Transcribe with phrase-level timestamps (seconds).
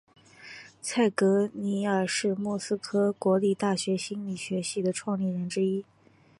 [0.81, 5.85] 蔡格尼克是莫斯科国立大学心理学系的创立人之一。